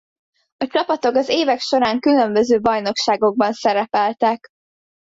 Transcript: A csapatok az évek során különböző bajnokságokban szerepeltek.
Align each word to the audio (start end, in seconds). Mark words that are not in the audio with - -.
A 0.57 0.67
csapatok 0.67 1.15
az 1.15 1.29
évek 1.29 1.59
során 1.59 1.99
különböző 1.99 2.59
bajnokságokban 2.59 3.53
szerepeltek. 3.53 4.47